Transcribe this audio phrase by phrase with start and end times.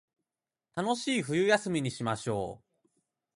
[0.73, 2.87] 楽しい冬休みにしましょう